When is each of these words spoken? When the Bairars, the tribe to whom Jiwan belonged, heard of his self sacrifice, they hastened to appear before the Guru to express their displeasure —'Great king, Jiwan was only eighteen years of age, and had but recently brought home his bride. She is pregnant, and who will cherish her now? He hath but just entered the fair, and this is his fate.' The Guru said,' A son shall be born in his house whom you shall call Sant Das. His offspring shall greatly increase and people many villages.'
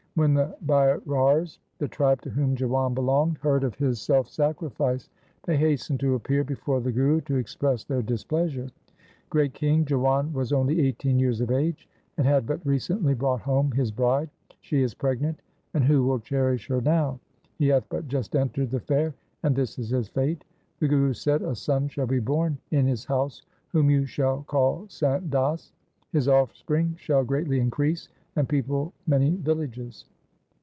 When 0.15 0.33
the 0.33 0.53
Bairars, 0.63 1.59
the 1.77 1.87
tribe 1.87 2.21
to 2.23 2.29
whom 2.29 2.53
Jiwan 2.57 2.93
belonged, 2.93 3.37
heard 3.37 3.63
of 3.63 3.75
his 3.75 4.01
self 4.01 4.27
sacrifice, 4.27 5.09
they 5.43 5.55
hastened 5.55 6.01
to 6.01 6.15
appear 6.15 6.43
before 6.43 6.81
the 6.81 6.91
Guru 6.91 7.21
to 7.21 7.37
express 7.37 7.85
their 7.85 8.01
displeasure 8.01 8.67
—'Great 9.31 9.53
king, 9.53 9.85
Jiwan 9.85 10.33
was 10.33 10.51
only 10.51 10.81
eighteen 10.81 11.17
years 11.17 11.39
of 11.39 11.49
age, 11.49 11.87
and 12.17 12.27
had 12.27 12.45
but 12.45 12.59
recently 12.65 13.13
brought 13.13 13.39
home 13.39 13.71
his 13.71 13.89
bride. 13.89 14.29
She 14.59 14.81
is 14.83 14.93
pregnant, 14.93 15.41
and 15.73 15.81
who 15.85 16.03
will 16.05 16.19
cherish 16.19 16.67
her 16.67 16.81
now? 16.81 17.17
He 17.57 17.69
hath 17.69 17.87
but 17.87 18.09
just 18.09 18.35
entered 18.35 18.71
the 18.71 18.81
fair, 18.81 19.15
and 19.43 19.55
this 19.55 19.79
is 19.79 19.91
his 19.91 20.09
fate.' 20.09 20.43
The 20.81 20.89
Guru 20.89 21.13
said,' 21.13 21.41
A 21.41 21.55
son 21.55 21.87
shall 21.87 22.05
be 22.05 22.19
born 22.19 22.57
in 22.71 22.85
his 22.85 23.05
house 23.05 23.43
whom 23.69 23.89
you 23.89 24.05
shall 24.05 24.43
call 24.43 24.87
Sant 24.89 25.29
Das. 25.31 25.71
His 26.11 26.27
offspring 26.27 26.95
shall 26.99 27.23
greatly 27.23 27.61
increase 27.61 28.09
and 28.37 28.47
people 28.47 28.93
many 29.07 29.29
villages.' 29.29 30.05